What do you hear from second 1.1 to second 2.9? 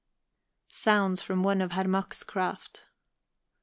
from one of Herr Mack's craft.